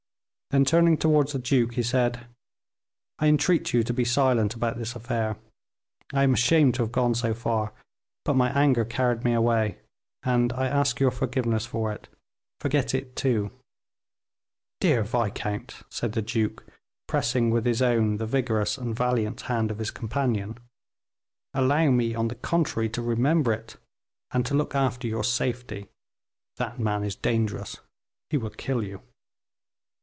Then, 0.49 0.65
turning 0.65 0.97
towards 0.97 1.31
the 1.31 1.39
duke, 1.39 1.75
he 1.75 1.81
said, 1.83 2.27
"I 3.19 3.27
entreat 3.27 3.71
you 3.71 3.83
to 3.83 3.93
be 3.93 4.03
silent 4.03 4.53
about 4.53 4.77
this 4.77 4.97
affair; 4.97 5.37
I 6.13 6.23
am 6.23 6.33
ashamed 6.33 6.75
to 6.75 6.81
have 6.83 6.91
gone 6.91 7.15
so 7.15 7.33
far, 7.33 7.71
but 8.25 8.33
my 8.33 8.49
anger 8.51 8.83
carried 8.83 9.23
me 9.23 9.31
away, 9.31 9.77
and 10.23 10.51
I 10.51 10.67
ask 10.67 10.99
your 10.99 11.09
forgiveness 11.09 11.65
for 11.65 11.93
it; 11.93 12.09
forget 12.59 12.93
it, 12.93 13.15
too." 13.15 13.51
"Dear 14.81 15.03
viscount," 15.03 15.83
said 15.89 16.11
the 16.11 16.21
duke, 16.21 16.65
pressing 17.07 17.49
with 17.49 17.63
his 17.65 17.81
own 17.81 18.17
the 18.17 18.25
vigorous 18.27 18.77
and 18.77 18.93
valiant 18.93 19.39
hand 19.43 19.71
of 19.71 19.79
his 19.79 19.89
companion, 19.89 20.57
"allow 21.53 21.91
me, 21.91 22.13
on 22.13 22.27
the 22.27 22.35
contrary, 22.35 22.89
to 22.89 23.01
remember 23.01 23.53
it, 23.53 23.77
and 24.31 24.45
to 24.47 24.53
look 24.53 24.75
after 24.75 25.07
your 25.07 25.23
safety; 25.23 25.87
that 26.57 26.77
man 26.77 27.05
is 27.05 27.15
dangerous, 27.15 27.77
he 28.29 28.35
will 28.35 28.49
kill 28.49 28.83
you." 28.83 28.99